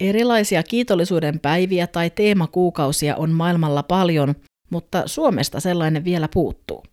Erilaisia 0.00 0.62
kiitollisuuden 0.62 1.40
päiviä 1.40 1.86
tai 1.86 2.10
teemakuukausia 2.10 3.16
on 3.16 3.30
maailmalla 3.30 3.82
paljon, 3.82 4.34
mutta 4.70 5.02
Suomesta 5.06 5.60
sellainen 5.60 6.04
vielä 6.04 6.28
puuttuu. 6.34 6.84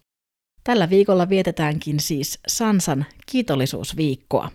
Tällä 0.63 0.89
viikolla 0.89 1.29
vietetäänkin 1.29 1.99
siis 1.99 2.39
Sansan 2.47 3.05
kiitollisuusviikkoa. 3.31 4.49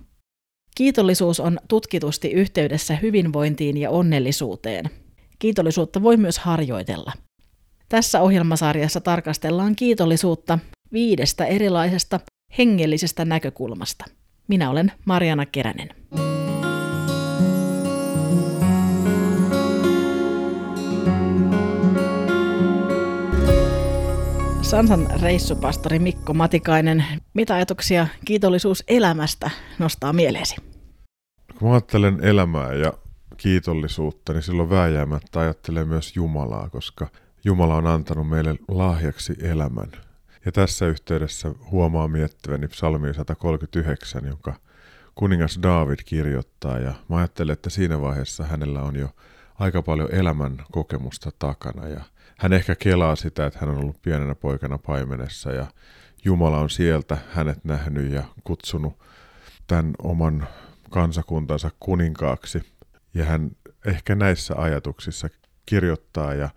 Kiitollisuus 0.75 1.41
on 1.41 1.59
tutkitusti 1.69 2.31
yhteydessä 2.31 2.97
hyvinvointiin 2.97 3.77
ja 3.77 3.91
onnellisuuteen. 3.91 4.91
Kiitollisuutta 5.39 6.03
voi 6.03 6.17
myös 6.17 6.39
harjoitella. 6.39 7.13
Tässä 7.89 8.21
ohjelmasarjassa 8.21 9.01
tarkastellaan 9.01 9.77
kiitollisuutta 9.77 10.59
viidestä 10.93 11.45
erilaisesta 11.45 12.21
hengellisestä 12.59 13.25
näkökulmasta. 13.25 14.05
Minä 14.49 14.71
olen 14.71 14.93
Mariana 15.05 15.47
Keränen. 15.47 15.89
Sansan 24.69 25.09
reissupastori 25.23 25.99
Mikko 25.99 26.35
Matikainen, 26.35 27.05
mitä 27.35 27.55
ajatuksia 27.55 28.07
kiitollisuus 28.25 28.85
elämästä 28.89 29.51
nostaa 29.79 30.13
mieleesi? 30.13 30.57
Kun 31.59 31.73
ajattelen 31.73 32.25
elämää 32.25 32.73
ja 32.73 32.93
kiitollisuutta, 33.37 34.33
niin 34.33 34.43
silloin 34.43 34.71
vääjäämättä 34.71 35.41
ajattelen 35.41 35.89
myös 35.89 36.17
Jumalaa, 36.17 36.69
koska 36.71 37.09
Jumala 37.45 37.75
on 37.75 37.87
antanut 37.87 38.29
meille 38.29 38.55
lahjaksi 38.69 39.35
elämän. 39.43 39.93
Ja 40.45 40.53
tässä 40.53 40.87
yhteydessä 40.87 41.55
huomaa 41.71 42.09
miettiväni 42.09 42.69
psalmiin 42.69 43.15
139, 43.15 44.25
jonka 44.25 44.55
kuningas 45.15 45.59
David 45.63 45.99
kirjoittaa. 46.05 46.79
Ja 46.79 46.95
mä 47.09 47.17
ajattelen, 47.17 47.53
että 47.53 47.71
siinä 47.71 48.01
vaiheessa 48.01 48.45
hänellä 48.45 48.83
on 48.83 48.97
jo 48.97 49.09
aika 49.59 49.83
paljon 49.83 50.15
elämän 50.15 50.65
kokemusta 50.73 51.31
takana. 51.39 51.89
Ja 51.89 52.01
hän 52.37 52.53
ehkä 52.53 52.75
kelaa 52.75 53.17
sitä, 53.17 53.47
että 53.47 53.59
hän 53.59 53.69
on 53.69 53.79
ollut 53.79 54.03
pienenä 54.03 54.35
poikana 54.35 54.79
paimenessa 54.79 55.53
ja 55.53 55.67
Jumala 56.25 56.59
on 56.59 56.71
sieltä 56.71 57.19
hänet 57.33 57.65
nähnyt 57.65 58.13
ja 58.13 58.23
kutsunut 58.45 58.99
tämän 59.67 59.95
oman 60.03 60.49
kansakuntansa 60.91 61.71
kuninkaaksi. 61.81 62.63
Ja 63.15 63.25
hän 63.25 63.51
ehkä 63.87 64.15
näissä 64.15 64.55
ajatuksissa 64.57 65.29
kirjoittaa 65.67 66.35
ja 66.35 66.49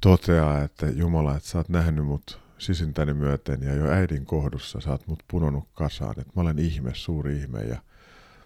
toteaa, 0.00 0.62
että 0.62 0.86
Jumala, 0.86 1.36
että 1.36 1.48
sä 1.48 1.58
oot 1.58 1.68
nähnyt 1.68 2.04
mut 2.04 2.40
sisintäni 2.58 3.14
myöten 3.14 3.62
ja 3.62 3.74
jo 3.74 3.90
äidin 3.90 4.26
kohdussa 4.26 4.80
sä 4.80 4.90
oot 4.90 5.06
mut 5.06 5.22
punonut 5.28 5.64
kasaan, 5.74 6.20
että 6.20 6.32
mä 6.36 6.42
olen 6.42 6.58
ihme, 6.58 6.90
suuri 6.94 7.36
ihme 7.36 7.62
ja 7.62 7.82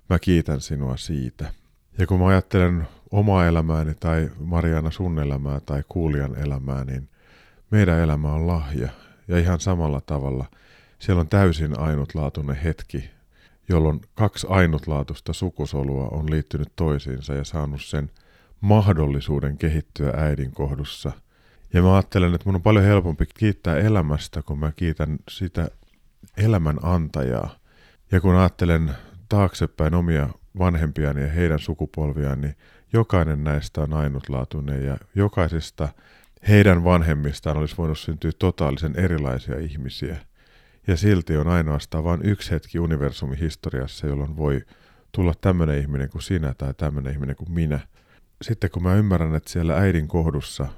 mä 0.08 0.18
kiitän 0.18 0.60
sinua 0.60 0.96
siitä. 0.96 1.52
Ja 2.00 2.06
kun 2.06 2.18
mä 2.18 2.26
ajattelen 2.26 2.88
omaa 3.10 3.46
elämääni 3.46 3.94
tai 3.94 4.30
Mariana 4.38 4.90
sun 4.90 5.18
elämää 5.18 5.60
tai 5.60 5.82
kuulijan 5.88 6.38
elämää, 6.38 6.84
niin 6.84 7.08
meidän 7.70 7.98
elämä 7.98 8.32
on 8.32 8.46
lahja. 8.46 8.88
Ja 9.28 9.38
ihan 9.38 9.60
samalla 9.60 10.00
tavalla 10.00 10.46
siellä 10.98 11.20
on 11.20 11.28
täysin 11.28 11.78
ainutlaatuinen 11.78 12.56
hetki, 12.56 13.10
jolloin 13.68 14.00
kaksi 14.14 14.46
ainutlaatuista 14.50 15.32
sukusolua 15.32 16.08
on 16.08 16.30
liittynyt 16.30 16.72
toisiinsa 16.76 17.34
ja 17.34 17.44
saanut 17.44 17.82
sen 17.82 18.10
mahdollisuuden 18.60 19.58
kehittyä 19.58 20.12
äidin 20.16 20.50
kohdussa. 20.50 21.12
Ja 21.72 21.82
mä 21.82 21.94
ajattelen, 21.94 22.34
että 22.34 22.46
mun 22.46 22.54
on 22.54 22.62
paljon 22.62 22.84
helpompi 22.84 23.26
kiittää 23.34 23.76
elämästä, 23.76 24.42
kun 24.42 24.58
mä 24.58 24.72
kiitän 24.76 25.18
sitä 25.30 25.70
elämän 26.36 26.78
antajaa. 26.82 27.50
Ja 28.12 28.20
kun 28.20 28.36
ajattelen 28.36 28.90
taaksepäin 29.28 29.94
omia 29.94 30.28
vanhempiani 30.58 31.20
ja 31.20 31.28
heidän 31.28 31.58
sukupolviaan, 31.58 32.40
niin 32.40 32.56
jokainen 32.92 33.44
näistä 33.44 33.80
on 33.80 33.92
ainutlaatuinen 33.92 34.84
ja 34.84 34.96
jokaisesta 35.14 35.88
heidän 36.48 36.84
vanhemmistaan 36.84 37.56
olisi 37.56 37.76
voinut 37.78 37.98
syntyä 37.98 38.30
totaalisen 38.38 38.96
erilaisia 38.96 39.58
ihmisiä. 39.58 40.16
Ja 40.86 40.96
silti 40.96 41.36
on 41.36 41.48
ainoastaan 41.48 42.04
vain 42.04 42.20
yksi 42.24 42.50
hetki 42.50 42.78
universumin 42.78 43.38
historiassa, 43.38 44.06
jolloin 44.06 44.36
voi 44.36 44.62
tulla 45.12 45.34
tämmöinen 45.40 45.78
ihminen 45.78 46.10
kuin 46.10 46.22
sinä 46.22 46.54
tai 46.54 46.74
tämmöinen 46.74 47.12
ihminen 47.12 47.36
kuin 47.36 47.52
minä. 47.52 47.80
Sitten 48.42 48.70
kun 48.70 48.82
mä 48.82 48.94
ymmärrän, 48.94 49.34
että 49.34 49.50
siellä 49.50 49.76
äidin 49.76 50.08
kohdussa 50.08 50.68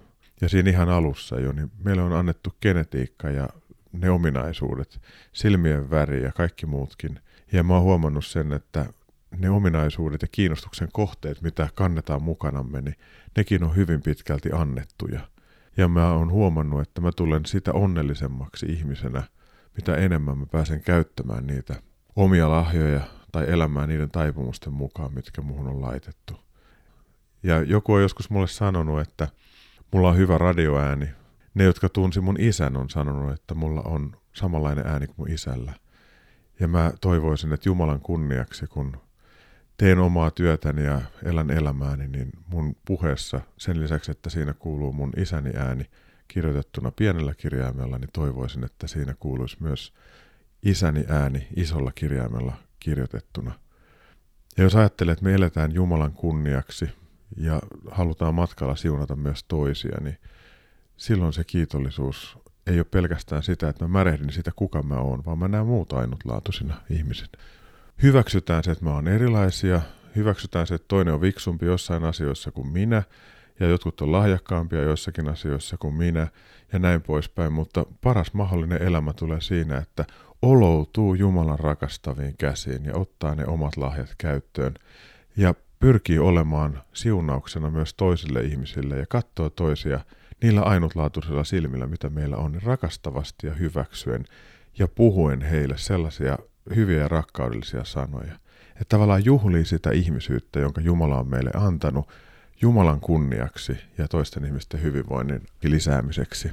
ja 0.40 0.48
siinä 0.48 0.70
ihan 0.70 0.88
alussa 0.88 1.40
jo, 1.40 1.52
niin 1.52 1.70
meille 1.84 2.02
on 2.02 2.12
annettu 2.12 2.56
genetiikka 2.60 3.30
ja 3.30 3.48
ne 3.92 4.10
ominaisuudet, 4.10 5.00
silmien 5.32 5.90
väri 5.90 6.22
ja 6.22 6.32
kaikki 6.32 6.66
muutkin. 6.66 7.20
Ja 7.52 7.62
mä 7.62 7.74
oon 7.74 7.82
huomannut 7.82 8.26
sen, 8.26 8.52
että 8.52 8.86
ne 9.38 9.50
ominaisuudet 9.50 10.22
ja 10.22 10.28
kiinnostuksen 10.32 10.88
kohteet, 10.92 11.42
mitä 11.42 11.68
kannetaan 11.74 12.22
mukanamme, 12.22 12.80
niin 12.80 12.96
nekin 13.36 13.64
on 13.64 13.76
hyvin 13.76 14.02
pitkälti 14.02 14.48
annettuja. 14.52 15.20
Ja 15.76 15.88
mä 15.88 16.12
oon 16.12 16.30
huomannut, 16.30 16.80
että 16.80 17.00
mä 17.00 17.10
tulen 17.16 17.46
sitä 17.46 17.72
onnellisemmaksi 17.72 18.66
ihmisenä, 18.66 19.22
mitä 19.76 19.96
enemmän 19.96 20.38
mä 20.38 20.46
pääsen 20.46 20.80
käyttämään 20.80 21.46
niitä 21.46 21.74
omia 22.16 22.50
lahjoja 22.50 23.00
tai 23.32 23.50
elämään 23.50 23.88
niiden 23.88 24.10
taipumusten 24.10 24.72
mukaan, 24.72 25.14
mitkä 25.14 25.42
muhun 25.42 25.68
on 25.68 25.82
laitettu. 25.82 26.40
Ja 27.42 27.62
joku 27.62 27.92
on 27.92 28.02
joskus 28.02 28.30
mulle 28.30 28.48
sanonut, 28.48 29.00
että 29.00 29.28
mulla 29.92 30.08
on 30.08 30.16
hyvä 30.16 30.38
radioääni. 30.38 31.08
Ne, 31.54 31.64
jotka 31.64 31.88
tunsi 31.88 32.20
mun 32.20 32.40
isän, 32.40 32.76
on 32.76 32.90
sanonut, 32.90 33.32
että 33.32 33.54
mulla 33.54 33.82
on 33.82 34.16
samanlainen 34.32 34.86
ääni 34.86 35.06
kuin 35.06 35.16
mun 35.16 35.30
isällä. 35.30 35.72
Ja 36.60 36.68
mä 36.68 36.92
toivoisin, 37.00 37.52
että 37.52 37.68
Jumalan 37.68 38.00
kunniaksi, 38.00 38.66
kun 38.66 38.96
teen 39.82 39.98
omaa 39.98 40.30
työtäni 40.30 40.84
ja 40.84 41.00
elän 41.24 41.50
elämääni, 41.50 42.08
niin 42.08 42.30
mun 42.46 42.76
puheessa 42.84 43.40
sen 43.58 43.80
lisäksi, 43.80 44.10
että 44.10 44.30
siinä 44.30 44.52
kuuluu 44.52 44.92
mun 44.92 45.12
isäni 45.16 45.50
ääni 45.56 45.90
kirjoitettuna 46.28 46.90
pienellä 46.90 47.34
kirjaimella, 47.34 47.98
niin 47.98 48.10
toivoisin, 48.12 48.64
että 48.64 48.86
siinä 48.86 49.14
kuuluisi 49.14 49.56
myös 49.60 49.92
isäni 50.62 51.04
ääni 51.08 51.46
isolla 51.56 51.92
kirjaimella 51.94 52.52
kirjoitettuna. 52.80 53.52
Ja 54.56 54.64
jos 54.64 54.76
ajattelee, 54.76 55.12
että 55.12 55.24
me 55.24 55.34
eletään 55.34 55.74
Jumalan 55.74 56.12
kunniaksi 56.12 56.90
ja 57.36 57.60
halutaan 57.90 58.34
matkalla 58.34 58.76
siunata 58.76 59.16
myös 59.16 59.44
toisia, 59.44 59.98
niin 60.00 60.18
silloin 60.96 61.32
se 61.32 61.44
kiitollisuus 61.44 62.38
ei 62.66 62.78
ole 62.78 62.84
pelkästään 62.84 63.42
sitä, 63.42 63.68
että 63.68 63.84
mä 63.84 63.88
märehdin 63.88 64.32
sitä, 64.32 64.50
kuka 64.56 64.82
mä 64.82 64.94
oon, 64.94 65.24
vaan 65.24 65.38
mä 65.38 65.48
näen 65.48 65.66
muut 65.66 65.92
ainutlaatuisina 65.92 66.74
ihmisinä 66.90 67.38
hyväksytään 68.02 68.64
se, 68.64 68.70
että 68.70 68.84
me 68.84 68.90
on 68.90 69.08
erilaisia, 69.08 69.80
hyväksytään 70.16 70.66
se, 70.66 70.74
että 70.74 70.88
toinen 70.88 71.14
on 71.14 71.20
viksumpi 71.20 71.66
jossain 71.66 72.04
asioissa 72.04 72.50
kuin 72.50 72.68
minä, 72.68 73.02
ja 73.60 73.66
jotkut 73.66 74.00
on 74.00 74.12
lahjakkaampia 74.12 74.82
joissakin 74.82 75.28
asioissa 75.28 75.76
kuin 75.76 75.94
minä, 75.94 76.28
ja 76.72 76.78
näin 76.78 77.02
poispäin, 77.02 77.52
mutta 77.52 77.86
paras 78.00 78.34
mahdollinen 78.34 78.82
elämä 78.82 79.12
tulee 79.12 79.40
siinä, 79.40 79.78
että 79.78 80.04
oloutuu 80.42 81.14
Jumalan 81.14 81.58
rakastaviin 81.58 82.36
käsiin 82.36 82.84
ja 82.84 82.96
ottaa 82.96 83.34
ne 83.34 83.46
omat 83.46 83.76
lahjat 83.76 84.14
käyttöön, 84.18 84.74
ja 85.36 85.54
pyrkii 85.78 86.18
olemaan 86.18 86.82
siunauksena 86.92 87.70
myös 87.70 87.94
toisille 87.94 88.40
ihmisille 88.40 88.96
ja 88.96 89.06
katsoo 89.06 89.50
toisia 89.50 90.00
niillä 90.42 90.62
ainutlaatuisilla 90.62 91.44
silmillä, 91.44 91.86
mitä 91.86 92.10
meillä 92.10 92.36
on, 92.36 92.58
rakastavasti 92.62 93.46
ja 93.46 93.54
hyväksyen 93.54 94.24
ja 94.78 94.88
puhuen 94.88 95.42
heille 95.42 95.78
sellaisia 95.78 96.38
hyviä 96.76 96.98
ja 96.98 97.08
rakkaudellisia 97.08 97.84
sanoja. 97.84 98.32
Että 98.72 98.84
tavallaan 98.88 99.24
juhlii 99.24 99.64
sitä 99.64 99.90
ihmisyyttä, 99.90 100.60
jonka 100.60 100.80
Jumala 100.80 101.18
on 101.18 101.28
meille 101.28 101.50
antanut 101.54 102.08
Jumalan 102.62 103.00
kunniaksi 103.00 103.76
ja 103.98 104.08
toisten 104.08 104.44
ihmisten 104.44 104.82
hyvinvoinnin 104.82 105.40
lisäämiseksi. 105.62 106.52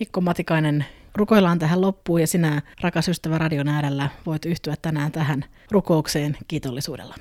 Mikko 0.00 0.20
Matikainen, 0.20 0.84
rukoillaan 1.14 1.58
tähän 1.58 1.80
loppuun 1.80 2.20
ja 2.20 2.26
sinä, 2.26 2.62
rakas 2.80 3.08
ystävä 3.08 3.38
radion 3.38 3.68
äärellä, 3.68 4.08
voit 4.26 4.44
yhtyä 4.44 4.74
tänään 4.82 5.12
tähän 5.12 5.44
rukoukseen 5.70 6.36
kiitollisuudella. 6.48 7.14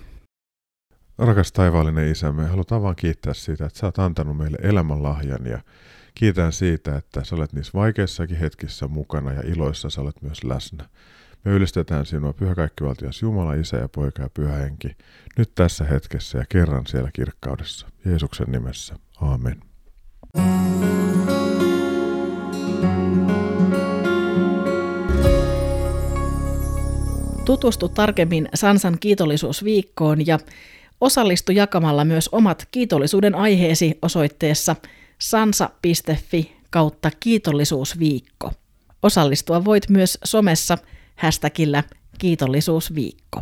Rakas 1.17 1.51
taivaallinen 1.51 2.11
isä, 2.11 2.31
me 2.31 2.47
halutaan 2.47 2.81
vaan 2.81 2.95
kiittää 2.95 3.33
siitä, 3.33 3.65
että 3.65 3.79
sä 3.79 3.87
oot 3.87 3.99
antanut 3.99 4.37
meille 4.37 4.57
elämänlahjan 4.61 5.45
ja 5.45 5.59
kiitän 6.15 6.51
siitä, 6.51 6.95
että 6.95 7.23
sä 7.23 7.35
olet 7.35 7.53
niissä 7.53 7.71
vaikeissakin 7.73 8.37
hetkissä 8.37 8.87
mukana 8.87 9.33
ja 9.33 9.41
iloissa 9.45 9.89
sä 9.89 10.01
olet 10.01 10.21
myös 10.21 10.43
läsnä. 10.43 10.89
Me 11.47 11.53
ylistetään 11.53 12.05
sinua, 12.05 12.33
Pyhä 12.33 12.55
Kaikkivaltias 12.55 13.21
Jumala, 13.21 13.53
Isä 13.53 13.77
ja 13.77 13.89
Poika 13.89 14.21
ja 14.21 14.29
Pyhä 14.33 14.53
Henki, 14.53 14.97
nyt 15.37 15.55
tässä 15.55 15.83
hetkessä 15.83 16.37
ja 16.37 16.45
kerran 16.49 16.87
siellä 16.87 17.09
kirkkaudessa. 17.13 17.87
Jeesuksen 18.05 18.47
nimessä. 18.51 18.95
Aamen. 19.21 19.61
Tutustu 27.45 27.89
tarkemmin 27.89 28.49
Sansan 28.53 28.97
kiitollisuusviikkoon 28.99 30.27
ja 30.27 30.39
osallistu 31.01 31.51
jakamalla 31.51 32.05
myös 32.05 32.29
omat 32.31 32.67
kiitollisuuden 32.71 33.35
aiheesi 33.35 33.97
osoitteessa 34.01 34.75
sansa.fi 35.19 36.57
kautta 36.69 37.11
kiitollisuusviikko. 37.19 38.51
Osallistua 39.03 39.65
voit 39.65 39.89
myös 39.89 40.17
somessa– 40.23 40.77
hashtagillä 41.17 41.83
kiitollisuusviikko. 42.17 43.41